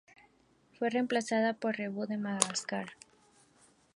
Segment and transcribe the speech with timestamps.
[0.79, 2.87] Fue reemplazada por "Revue de Madagascar"